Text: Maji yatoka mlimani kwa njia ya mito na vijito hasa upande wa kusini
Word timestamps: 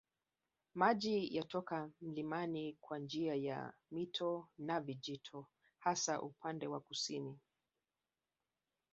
Maji 0.75 1.35
yatoka 1.35 1.89
mlimani 2.01 2.77
kwa 2.81 2.99
njia 2.99 3.35
ya 3.35 3.73
mito 3.91 4.49
na 4.57 4.79
vijito 4.79 5.47
hasa 5.79 6.21
upande 6.21 6.67
wa 6.67 6.79
kusini 6.79 7.39